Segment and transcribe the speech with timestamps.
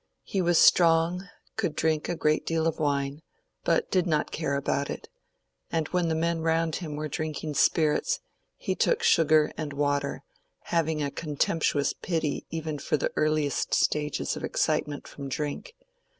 [0.23, 1.25] He was strong,
[1.57, 3.21] could drink a great deal of wine,
[3.63, 5.09] but did not care about it;
[5.69, 8.19] and when the men round him were drinking spirits,
[8.57, 10.23] he took sugar and water,
[10.73, 15.75] having a contemptuous pity even for the earliest stages of excitement from drink.